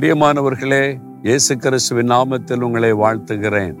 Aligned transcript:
பிரியமானவர்களே 0.00 0.98
இயேசு 1.22 1.56
கிறிஸ்துவின் 1.56 2.10
நாமத்தில் 2.10 2.60
உங்களை 2.60 2.92
வாழ்த்துகிறேன். 2.92 3.74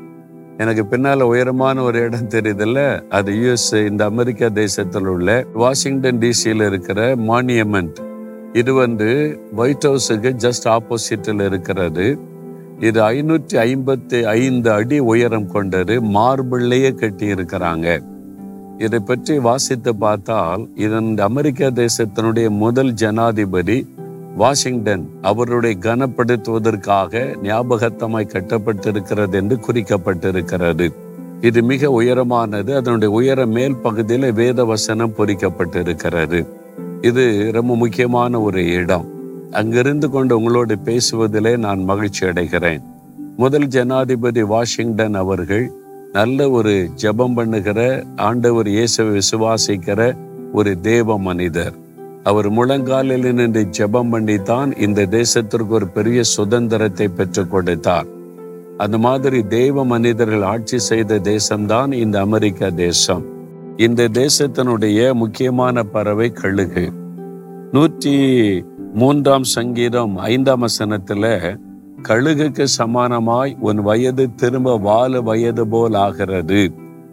எனக்கு 0.56 0.82
பின்னால 0.90 1.22
உயரமான 1.22 1.82
ஒரு 1.82 1.98
இடம் 1.98 2.28
தெரியுதுல்ல? 2.28 3.08
அது 3.08 3.32
யுஎஸ் 3.32 3.86
இந்த 3.86 4.04
அமெரிக்கா 4.04 4.48
தேசத்தில் 4.48 5.06
உள்ள 5.06 5.44
வாஷிங்டன் 5.54 6.18
டிசியில் 6.18 6.66
இருக்கிற 6.66 7.16
மானியமெண்ட் 7.16 7.98
இது 8.52 8.74
வந்து 8.74 9.40
ஒயிட் 9.56 9.86
ஹவுஸுக்கு 9.88 10.32
ஜஸ்ட் 10.46 10.76
ஆப்போசிட்டில் 10.76 11.44
இருக்கிறது. 11.44 12.18
இது 12.80 13.00
ஐநூற்றி 13.02 13.54
ஐம்பத்தி 13.54 14.22
ஐந்து 14.22 14.70
அடி 14.70 14.98
உயரம் 14.98 15.50
கொண்டது 15.50 16.00
மார்பிள்ளையே 16.00 16.94
கட்டி 16.94 17.32
இருக்கிறாங்க 17.32 18.02
இதை 18.78 18.98
பற்றி 18.98 19.38
வாசித்து 19.38 19.96
பார்த்தால் 19.96 20.70
இதன் 20.74 21.18
அமெரிக்கா 21.18 21.66
தேசத்தினுடைய 21.66 22.48
முதல் 22.48 22.92
ஜனாதிபதி 22.92 23.94
வாஷிங்டன் 24.36 25.10
அவருடைய 25.22 25.76
கனப்படுத்துவதற்காக 25.80 27.36
ஞாபகத்தமாய் 27.42 28.32
கட்டப்பட்டிருக்கிறது 28.32 29.32
என்று 29.32 29.56
குறிக்கப்பட்டிருக்கிறது. 29.56 30.92
இது 31.40 31.62
மிக 31.62 32.02
உயரமானது 32.02 32.74
அதனுடைய 32.74 33.14
உயர 33.14 33.46
மேல் 33.46 33.76
பகுதியில் 33.76 34.32
வேத 34.32 34.64
வசனம் 34.64 35.14
பொறிக்கப்பட்டிருக்கிறது. 35.18 36.46
இது 37.00 37.52
ரொம்ப 37.52 37.76
முக்கியமான 37.76 38.40
ஒரு 38.40 38.72
இடம். 38.72 39.06
அங்கிருந்து 39.50 40.10
கொண்டு 40.10 40.36
உங்களோடு 40.36 40.76
பேசுவதிலே 40.84 41.56
நான் 41.56 41.84
மகிழ்ச்சி 41.84 42.26
அடைகிறேன். 42.26 42.82
முதல் 43.36 43.66
ஜனாதிபதி 43.66 44.42
வாஷிங்டன் 44.42 45.14
அவர்கள் 45.14 45.70
நல்ல 46.12 46.50
ஒரு 46.50 46.88
ஜெபம் 47.02 47.34
பண்ணுகிற 47.34 48.04
ஆண்டவர் 48.16 48.68
இயேசுவை 48.68 49.18
விசுவாசிக்கிற 49.18 50.16
ஒரு 50.52 50.80
தேவ 50.80 51.18
மனிதர். 51.18 51.84
அவர் 52.26 52.48
முழங்காலில் 52.50 53.26
நின்று 53.38 53.62
ஜெபம் 53.78 54.10
பண்ணித்தான் 54.10 54.70
இந்த 54.76 55.06
தேசத்திற்கு 55.18 55.68
ஒரு 55.68 55.86
பெரிய 55.86 56.20
சுதந்திரத்தை 56.22 57.06
பெற்றுக் 57.08 57.50
கொடுத்தார். 57.50 58.08
அந்த 58.78 58.96
மாதிரி 58.98 59.38
தெய்வ 59.46 59.84
மனிதர்கள் 59.84 60.42
ஆட்சி 60.42 60.78
செய்த 60.78 61.18
தேசம்தான் 61.32 61.92
இந்த 61.92 62.16
அமெரிக்க 62.20 62.70
தேசம். 62.70 63.22
இந்த 63.76 64.08
தேசத்தினுடைய 64.22 65.14
முக்கியமான 65.14 65.84
பறவை 65.84 66.28
கழுகு. 66.32 66.86
நூற்றி 67.72 68.14
மூன்றாம் 68.94 69.46
சங்கீதம் 69.56 70.12
ஐந்தாம் 70.32 70.64
வசனத்துல 70.66 71.24
கழுகுக்கு 72.02 72.64
சமானமாய் 72.78 73.54
உன் 73.60 73.80
வயது 73.82 74.24
திரும்ப 74.34 74.76
வாழ 74.78 75.20
வயது 75.20 75.64
போல் 75.66 75.96
ஆகிறது 75.96 76.60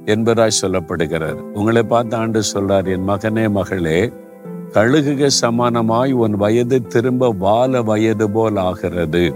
என்பதாய் 0.05 0.59
சொல்லப்படுகிறார் 0.61 1.39
உங்களை 1.53 1.83
பார்த்து 1.83 2.15
ஆண்டு 2.15 2.41
சொல்றார் 2.53 2.87
என் 2.95 3.07
மகனே 3.09 3.45
மகளே 3.57 3.99
கழுகுக 4.73 5.29
சமானமாய் 5.41 6.11
உன் 6.11 6.35
வயது 6.35 6.87
திரும்ப 6.87 7.35
வாழ 7.39 7.81
வயது 7.81 8.29
போல் 8.29 8.55
ஆகிறது. 8.55 9.33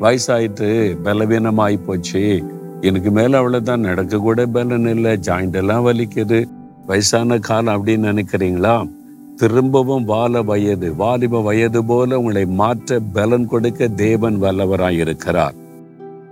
வயசாயிட்டு 0.00 0.96
பலவீனமாய் 1.04 1.84
போச்சு. 1.86 2.42
எனக்கு 2.80 3.10
மேல 3.10 3.36
அவ்வளவுதான் 3.36 3.80
நடக்க 3.80 4.18
கூட 4.18 4.46
பலன் 4.46 4.86
இல்லை 4.86 5.18
ஜாயிண்ட் 5.26 5.52
எல்லாம் 5.52 5.86
வலிக்குது. 5.86 6.44
வயசான 6.86 7.38
காலம் 7.38 7.86
அப்படின்னு 7.86 7.88
நினைக்கிறீங்களா? 7.88 8.90
திரும்பவும் 9.36 10.04
வாழ 10.04 10.42
வயது 10.42 10.96
வாலிப 10.96 11.42
வயது 11.42 11.84
போல 11.84 12.18
உங்களை 12.18 12.46
மாற்ற 12.46 13.00
பலன் 13.12 13.46
கொடுக்க 13.46 13.88
தேவன் 13.88 14.42
வல்லவராய் 14.42 14.98
இருக்கிறார். 14.98 15.54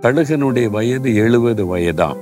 கழுகனுடைய 0.01 0.69
வயது 0.69 1.15
எழுபது 1.15 1.65
வயதாம். 1.65 2.17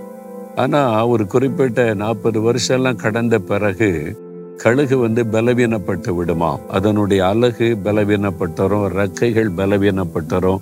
ஆனா 0.56 1.08
ஒரு 1.08 1.28
குறிப்பிட்ட 1.28 1.94
நாற்பது 1.94 2.42
வருஷம் 2.42 2.78
எல்லாம் 2.78 2.96
கடந்த 2.96 3.40
பிறகு 3.40 4.24
கழுகு 4.58 4.98
வந்து 4.98 5.24
பலவீனப்பட்டு 5.24 6.24
விடுமாம் 6.24 6.66
அதனுடைய 6.66 7.28
அழகு 7.28 7.78
பலவீனப்பட்டுரும் 7.84 8.88
ரெக்கைகள் 8.88 9.50
பலவீனப்பட்டுரும் 9.58 10.58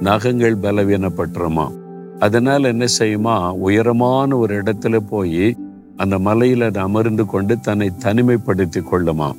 நகங்கள் 0.00 0.56
பலவீனப்பட்டுருமா? 0.56 1.70
அதனால் 2.18 2.64
என்ன 2.64 2.86
செய்யுமா? 2.98 3.50
உயரமான 3.50 4.36
ஒரு 4.36 4.62
இடத்துல 4.62 4.96
போய் 4.96 5.56
அந்த 5.96 6.18
மலையில் 6.18 6.60
அது 6.60 6.80
அமர்ந்து 6.80 7.26
கொண்டு 7.26 7.60
தன்னை 7.60 7.90
தனிமைப்படுத்தி 8.04 8.82
கொள்ளுமா? 8.92 9.32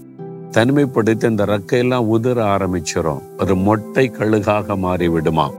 தனிமைப்படுத்தி 0.51 1.25
அந்த 1.25 1.46
ரெக்கையெல்லாம் 1.46 2.07
உதிர 2.13 2.41
ஆரம்பிச்சிடும் 2.44 3.22
ஒரு 3.40 3.56
மொட்டை 3.56 4.12
கழுகாக 4.19 4.78
மாறி 4.78 5.07
விடுமா 5.07 5.51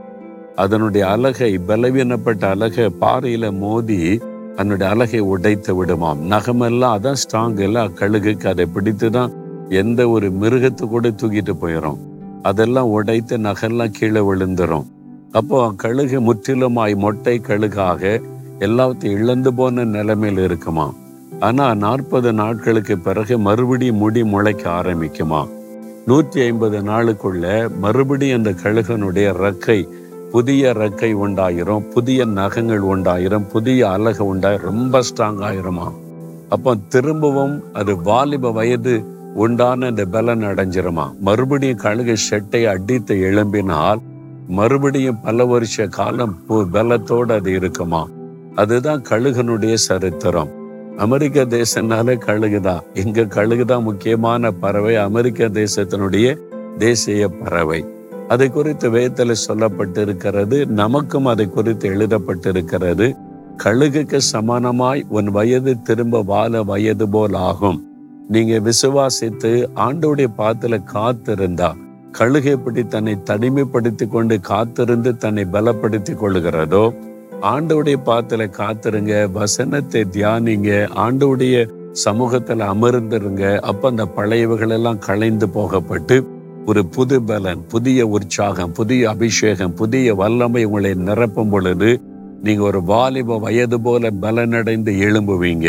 அதனுடைய 0.55 1.07
அலகை 1.07 1.59
பலவீனப்பட்ட 1.67 2.49
அலகை 2.49 2.85
பாறையில 3.01 3.57
மோதி 3.57 4.19
தன்னுடைய 4.59 4.93
அழகை 4.93 5.19
உடைத்து 5.19 5.71
விடுமாம். 5.75 6.21
நகமெல்லாம் 6.31 6.95
அதான் 6.97 7.19
ஸ்ட்ராங் 7.21 7.59
எல்லாம் 7.59 7.93
கழுகுக்கு 7.99 8.47
அதை 8.47 8.65
பிடித்து 8.65 9.07
தான் 9.09 9.33
எந்த 9.69 10.09
ஒரு 10.09 10.27
மிருகத்தை 10.41 10.85
கூட 10.87 11.07
தூக்கிட்டு 11.09 11.53
போயிடும் 11.61 11.99
அதெல்லாம் 12.41 12.89
உடைத்து 12.89 13.37
நகெல்லாம் 13.37 13.93
கீழே 13.97 14.21
விழுந்துரும். 14.29 14.87
அப்போ 15.31 15.59
கழுகு 15.75 16.19
முற்றிலுமாய் 16.19 16.95
மொட்டை 16.95 17.41
கழுகாக 17.47 18.01
எல்லாத்தையும் 18.59 19.17
இழந்து 19.19 19.53
போன 19.53 19.83
நிலைமையில் 19.83 20.43
இருக்குமா? 20.43 20.87
ஆனா 21.39 21.73
நாற்பது 21.73 22.33
நாட்களுக்கு 22.33 22.97
பிறகு 22.97 23.37
மறுபடியும் 23.37 24.01
முடி 24.03 24.23
முளைக்க 24.23 24.69
ஆரம்பிக்குமா? 24.71 25.41
நூற்றி 26.05 26.41
ஐம்பது 26.41 26.81
நாளுக்குள்ள 26.81 27.45
மறுபடியும் 27.79 28.37
அந்த 28.37 28.53
கழுகனுடைய 28.63 29.29
ரக்கை 29.45 29.79
புதிய 30.31 30.71
ரெக்கை 30.71 31.15
உண்டாயிரும் 31.15 31.89
புதிய 31.89 32.25
நகங்கள் 32.25 32.81
உண்டாயிரும் 32.81 33.47
புதிய 33.47 33.89
அழகு 33.89 34.35
உண்டாய் 34.35 34.57
ரொம்ப 34.57 34.99
ஸ்ட்ராங் 34.99 35.39
ஆயிருமா? 35.39 35.91
அப்போ 36.49 36.75
திரும்பவும் 36.75 37.63
அது 37.73 38.01
வாலிப 38.01 38.51
வயது 38.51 39.03
உண்டான 39.33 39.85
அந்த 39.85 40.05
பலன் 40.05 40.41
அடைஞ்சிருமா? 40.41 41.17
மறுபடியும் 41.19 41.77
கழுகு 41.77 42.15
ஷெட்டை 42.29 42.65
அடித்து 42.65 43.15
எழும்பினால் 43.15 44.01
மறுபடியும் 44.47 45.21
பல 45.21 45.45
வருஷ 45.45 45.87
காலம் 45.87 46.37
பலத்தோடு 46.49 47.31
அது 47.31 47.51
இருக்குமா? 47.51 48.07
அதுதான் 48.55 49.03
கழுகனுடைய 49.09 49.73
சரித்திரம். 49.73 50.49
அமெரிக்க 50.97 51.45
தேசம்னாலே 51.45 52.15
கழுகுதான் 52.25 52.81
எங்க 52.93 53.21
கழுகுதான் 53.21 53.83
முக்கியமான 53.83 54.51
பறவை. 54.51 54.95
அமெரிக்க 54.95 55.47
தேசத்தினுடைய 55.47 56.37
தேசிய 56.77 57.27
பறவை. 57.27 57.85
அதை 58.29 58.49
குறித்து 58.49 58.89
வேதத்துல 58.91 59.35
சொல்லப்பட்டிருக்கிறது 59.47 60.65
நமக்கும் 60.65 61.25
அதை 61.25 61.49
குறித்து 61.49 61.89
எழுதப்பட்டிருக்கிறது. 61.89 63.07
கழுகுக்கு 63.63 64.19
சமானமாய் 64.33 65.01
உன் 65.09 65.29
வயது 65.31 65.81
திரும்ப 65.81 66.21
வாழ 66.21 66.63
வயது 66.63 67.09
போல் 67.09 67.33
ஆகும். 67.33 67.79
நீங்க 68.27 68.59
விசுவாசித்து 68.59 69.51
ஆண்டோடைய 69.75 70.27
பாத்துல 70.37 70.77
காத்திருந்தா 70.93 71.69
கழுகை 72.11 72.51
எப்படி 72.51 72.81
தன்னை 72.83 73.17
தனிமைப்படுத்தி 73.25 74.05
கொண்டு 74.07 74.39
காத்திருந்து 74.39 75.17
தன்னை 75.17 75.45
பலப்படுத்தி 75.45 76.13
கொள்கிறதோ 76.15 76.83
ஆண்டோடைய 77.41 77.97
பாத்துல 78.05 78.47
காத்திருங்க 78.49 79.31
வசனத்தை 79.31 80.01
தியானிங்க 80.11 80.71
ஆண்டவுடைய 80.95 81.57
சமூகத்துல 82.05 82.67
அமர்ந்துருங்க 82.73 83.43
அப்ப 83.59 83.89
அந்த 83.89 84.05
பழையவைகள் 84.17 84.73
எல்லாம் 84.73 84.99
களைந்து 84.99 85.49
போகப்பட்டு 85.49 86.17
ஒரு 86.69 86.85
புது 86.85 87.21
பலன் 87.21 87.61
புதிய 87.67 88.07
உற்சாகம் 88.07 88.71
புதிய 88.71 89.09
அபிஷேகம் 89.09 89.73
புதிய 89.73 90.13
வல்லமை 90.15 90.63
உங்களை 90.63 90.91
நிரப்பும் 90.91 91.49
பொழுது 91.49 92.01
நீங்க 92.43 92.61
ஒரு 92.63 92.83
வாலிப 92.83 93.37
வயது 93.37 93.81
போல 93.81 94.09
பலனடைந்து 94.21 94.91
எழும்புவீங்க. 95.05 95.67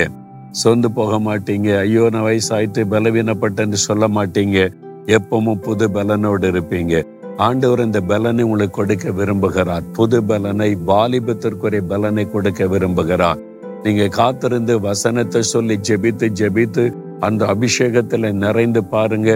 சொந்து 0.65 0.89
போக 0.95 1.13
மாட்டீங்க. 1.19 1.79
ஐயோ 1.79 2.09
நான் 2.13 2.23
வயசாயிட்டு 2.23 2.83
பலவீனப்பட்டேன்னு 2.91 3.73
சொல்ல 3.73 4.09
மாட்டீங்க. 4.09 4.59
எப்பவும் 5.07 5.61
புது 5.61 5.91
பலனோடு 5.91 6.51
இருப்பீங்க. 6.51 7.07
ஆண்டவர் 7.37 7.85
இந்த 7.85 8.01
பலனை 8.01 8.45
உங்களுக்கு 8.45 8.77
கொடுக்க 8.77 9.09
விரும்புகிறார். 9.11 9.87
புது 9.93 10.25
பலனை 10.25 10.79
வாலிபத்திற்குரிய 10.87 11.83
பலனை 11.89 12.31
கொடுக்க 12.31 12.65
விரும்புகிறார். 12.65 13.41
நீங்க 13.83 14.07
காத்திருந்து 14.09 14.81
வசனத்தை 14.81 15.43
சொல்லி 15.43 15.79
ஜெபித்து 15.89 16.29
ஜெபித்து 16.43 16.85
அந்த 17.21 17.45
அபிஷேகத்துல 17.55 18.33
நிறைந்து 18.33 18.85
பாருங்க. 18.85 19.31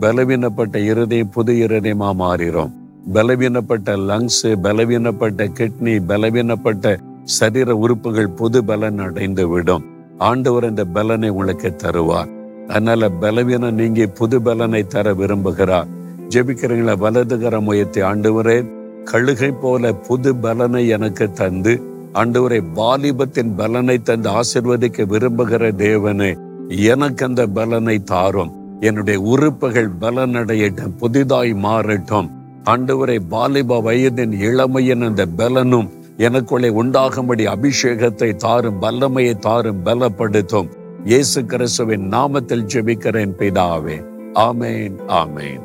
பலவீனப்பட்ட 0.00 0.76
இருதயம் 0.76 1.30
புது 1.30 1.52
இருதயமா 1.54 2.08
மாறிடும் 2.18 2.70
பலவீனப்பட்ட 3.14 3.96
லங்ஸ் 3.96 4.56
பலவீனப்பட்ட 4.62 5.46
கிட்னி 5.46 6.00
பலவீனப்பட்ட 6.08 6.98
சரீர 7.24 7.76
உறுப்புகள் 7.76 8.28
புது 8.28 8.64
பலன் 8.64 8.98
அடைந்து 8.98 9.48
விடும் 9.48 9.84
ஆண்டவர் 10.18 10.64
இந்த 10.64 10.84
பலனை 10.84 11.28
உங்களுக்கு 11.28 11.76
தருவார். 11.76 12.28
அதனால 12.68 13.08
பலவீனம் 13.08 13.74
நீங்கி 13.74 14.06
புது 14.06 14.42
பலனை 14.42 14.86
தர 14.86 15.14
விரும்புகிறார். 15.14 15.86
ஜெபிக்கிறீங்களா? 16.28 16.96
வலதுகர 16.98 17.60
முயற்சி 17.60 18.00
ஆண்டவரே 18.00 18.70
கழுகை 19.04 19.54
போல 19.60 19.92
புது 19.92 20.36
பலனை 20.36 20.88
எனக்கு 20.88 21.32
தந்து 21.32 21.80
ஆண்டவரை 22.12 22.62
வாலிபத்தின் 22.74 23.54
பலனை 23.56 24.02
தந்து 24.02 24.30
ஆசிர்வதிக்க 24.30 25.06
விரும்புகிற 25.06 25.72
தேவனே 25.72 26.36
எனக்கு 26.68 27.26
அந்த 27.26 27.46
பலனை 27.46 28.02
தாரும். 28.02 28.65
என்னுடைய 28.80 29.20
உறுப்புகள் 29.20 29.90
பலனடையட்டும் 30.00 30.96
புதிதாய் 30.96 31.54
மாறட்டும். 31.54 32.30
ஆண்டவரை 32.64 33.18
வாலிப 33.28 33.80
வயதின் 33.80 34.32
இளமையின் 34.32 35.02
அந்த 35.02 35.26
பலனும் 35.26 35.90
எனக்குள்ளே 36.18 36.68
உண்டாகும்படி 36.68 37.46
அபிஷேகத்தை 37.46 38.34
தாரும் 38.34 38.82
வல்லமையை 38.82 39.38
தாரும் 39.38 39.84
பலப்படுத்தும். 39.84 40.68
இயேசு 41.04 41.44
கிறிஸ்துவின் 41.44 42.08
நாமத்தில் 42.08 42.66
ஜெபிக்கிறேன் 42.74 43.34
பிதாவே. 43.38 44.04
ஆமேன் 44.34 44.96
ஆமேன். 45.08 45.62